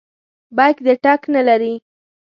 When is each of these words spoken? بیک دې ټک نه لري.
بیک 0.57 0.77
دې 0.85 0.93
ټک 1.03 1.21
نه 1.33 1.41
لري. 1.47 1.73